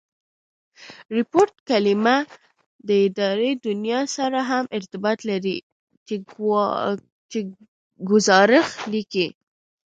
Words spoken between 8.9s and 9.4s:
لیکي.